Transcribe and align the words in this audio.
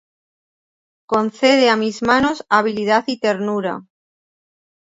Concede 1.11 1.69
a 1.69 1.75
mis 1.75 2.01
manos 2.01 2.43
habilidad 2.49 3.03
y 3.05 3.19
ternura. 3.19 3.83